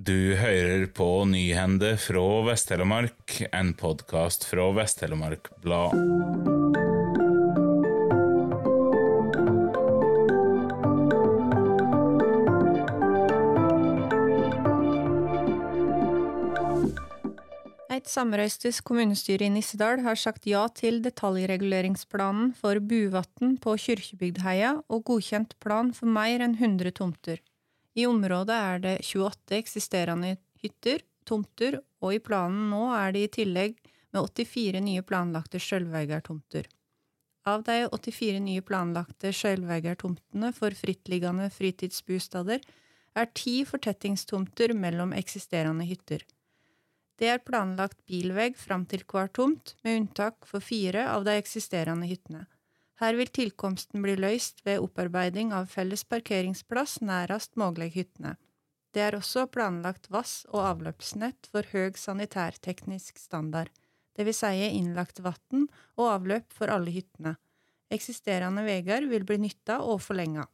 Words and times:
Du 0.00 0.32
hører 0.38 0.86
på 0.96 1.06
Nyhende 1.28 1.90
fra 2.00 2.22
Vest-Telemark, 2.46 3.34
en 3.52 3.74
podkast 3.76 4.46
fra 4.48 4.70
Vest-Telemark 4.72 5.50
Blad. 5.60 5.92
Et 17.90 18.08
samrøystes 18.08 18.80
kommunestyre 18.80 19.50
i 19.50 19.52
Nissedal 19.52 20.00
har 20.06 20.16
sagt 20.16 20.48
ja 20.48 20.64
til 20.72 21.02
detaljreguleringsplanen 21.04 22.54
for 22.56 22.80
Buvatn 22.80 23.58
på 23.60 23.76
Kyrkjebygdheia 23.84 24.78
og 24.88 25.04
godkjent 25.12 25.58
plan 25.60 25.92
for 25.92 26.08
mer 26.08 26.40
enn 26.40 26.56
100 26.56 26.96
tomter. 26.96 27.44
I 28.00 28.06
området 28.08 28.56
er 28.56 28.82
det 28.84 28.96
28 29.04 29.56
eksisterende 29.58 30.34
hytter, 30.62 31.02
tomter, 31.28 31.80
og 32.00 32.14
i 32.16 32.20
planen 32.24 32.70
nå 32.72 32.86
er 32.96 33.12
det 33.12 33.24
i 33.26 33.32
tillegg 33.40 33.76
med 34.14 34.20
84 34.24 34.80
nye 34.86 35.02
planlagte 35.06 35.60
sjølveigartomter. 35.60 36.68
Av 37.50 37.64
de 37.66 37.76
84 37.88 38.40
nye 38.44 38.62
planlagte 38.64 39.32
sjølveigartomtene 39.36 40.52
for 40.56 40.76
frittliggende 40.76 41.48
fritidsbostader 41.52 42.64
er 43.20 43.32
ti 43.36 43.60
fortettingstomter 43.68 44.74
mellom 44.76 45.14
eksisterende 45.16 45.86
hytter. 45.88 46.24
Det 47.20 47.28
er 47.28 47.44
planlagt 47.44 47.98
bilvegg 48.08 48.56
fram 48.56 48.86
til 48.88 49.04
hver 49.08 49.28
tomt, 49.36 49.74
med 49.84 50.02
unntak 50.02 50.46
for 50.48 50.64
fire 50.64 51.04
av 51.10 51.26
de 51.26 51.36
eksisterende 51.40 52.08
hyttene. 52.08 52.46
Her 53.00 53.16
vil 53.16 53.30
tilkomsten 53.32 54.02
bli 54.04 54.14
løst 54.20 54.60
ved 54.66 54.82
opparbeiding 54.84 55.54
av 55.56 55.70
felles 55.72 56.04
parkeringsplass 56.04 56.98
nærest 57.00 57.56
mulig 57.56 57.94
hyttene. 57.94 58.34
Det 58.92 59.00
er 59.00 59.16
også 59.16 59.46
planlagt 59.48 60.10
vass- 60.10 60.44
og 60.50 60.66
avløpsnett 60.74 61.48
for 61.48 61.64
høg 61.72 61.96
sanitærteknisk 61.96 63.18
standard, 63.18 63.70
vil 64.20 64.34
si 64.36 64.66
innlagt 64.68 65.22
vann 65.24 65.68
og 65.96 66.06
avløp 66.10 66.52
for 66.52 66.68
alle 66.68 66.92
hyttene. 66.92 67.38
Eksisterende 67.90 68.66
veier 68.66 69.06
vil 69.08 69.24
bli 69.24 69.38
nytta 69.46 69.78
og 69.80 70.02
forlenga. 70.04 70.44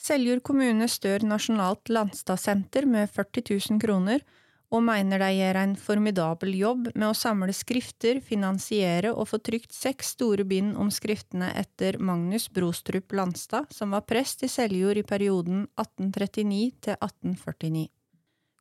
Seljord 0.00 0.40
kommune 0.40 0.88
stør 0.88 1.26
nasjonalt 1.28 1.90
landstadssenter 1.92 2.86
med 2.88 3.10
40 3.12 3.44
000 3.76 3.82
kroner, 3.82 4.24
og 4.70 4.84
mener 4.86 5.18
de 5.18 5.30
gjør 5.34 5.58
en 5.58 5.76
formidabel 5.78 6.54
jobb 6.54 6.90
med 6.94 7.08
å 7.08 7.16
samle 7.16 7.54
skrifter, 7.56 8.20
finansiere 8.22 9.10
og 9.10 9.26
få 9.32 9.40
trykt 9.42 9.74
seks 9.74 10.14
store 10.14 10.46
bind 10.46 10.76
om 10.78 10.92
skriftene 10.94 11.50
etter 11.58 11.98
Magnus 11.98 12.46
Brostrup 12.54 13.10
Landstad, 13.12 13.72
som 13.74 13.96
var 13.96 14.06
prest 14.06 14.44
i 14.46 14.50
Seljord 14.50 15.00
i 15.02 15.06
perioden 15.06 15.64
1839 15.74 16.60
til 16.86 16.94
1849. 17.00 17.88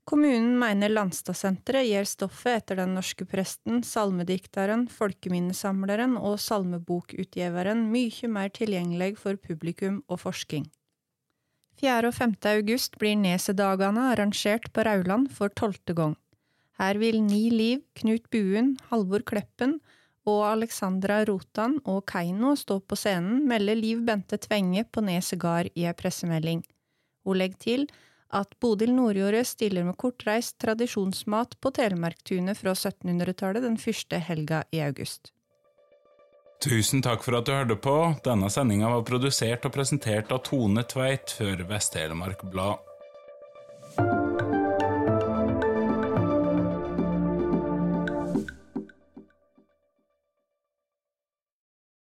Kommunen 0.10 0.56
mener 0.58 0.90
Landstadsenteret 0.90 1.86
gjør 1.86 2.08
stoffet 2.10 2.64
etter 2.64 2.80
den 2.82 2.96
norske 2.98 3.28
presten, 3.30 3.84
salmedikteren, 3.86 4.88
folkeminnesamleren 4.90 6.18
og 6.18 6.40
salmebokutgiveren 6.42 7.86
mye 7.94 8.32
mer 8.34 8.50
tilgjengelig 8.50 9.12
for 9.22 9.38
publikum 9.38 10.02
og 10.10 10.24
forsking. 10.26 10.66
4. 11.80 12.10
og 12.10 12.16
5. 12.16 12.34
august 12.50 12.98
blir 13.00 13.16
Nesedagene 13.16 14.10
arrangert 14.12 14.66
på 14.76 14.84
Rauland 14.84 15.30
for 15.32 15.52
tolvte 15.56 15.94
gang. 15.96 16.18
Her 16.80 17.00
vil 17.00 17.22
Ni 17.24 17.46
Liv, 17.54 17.86
Knut 17.96 18.26
Buen, 18.32 18.74
Halvor 18.90 19.24
Kleppen 19.24 19.78
og 20.28 20.44
Alexandra 20.50 21.22
Rotan 21.28 21.78
og 21.88 22.04
Keiino 22.12 22.52
stå 22.60 22.82
på 22.84 23.00
scenen, 23.00 23.46
melder 23.48 23.80
Liv 23.80 24.04
Bente 24.08 24.40
Tvenge 24.44 24.84
på 24.92 25.04
Neset 25.08 25.40
gard 25.40 25.72
i 25.72 25.88
ei 25.88 25.96
pressemelding. 25.96 26.66
Hun 27.24 27.40
legger 27.40 27.64
til 27.64 27.88
at 28.36 28.52
Bodil 28.60 28.92
Nordjordet 28.94 29.48
stiller 29.48 29.88
med 29.88 29.98
kortreist 29.98 30.60
tradisjonsmat 30.60 31.56
på 31.64 31.72
Telemarktunet 31.80 32.60
fra 32.60 32.76
1700-tallet 32.76 33.64
den 33.64 33.80
første 33.80 34.20
helga 34.20 34.66
i 34.76 34.84
august. 34.84 35.32
Tusen 36.60 37.00
takk 37.00 37.22
for 37.24 37.38
at 37.38 37.48
du 37.48 37.54
hørte 37.56 37.78
på. 37.80 37.96
Denne 38.26 38.50
sendinga 38.52 38.90
var 38.92 39.06
produsert 39.08 39.64
og 39.64 39.72
presentert 39.78 40.34
av 40.36 40.42
Tone 40.44 40.84
Tveit 40.84 41.32
for 41.38 41.64
Vest-Telemark 41.70 42.44
Blad. 42.52 42.89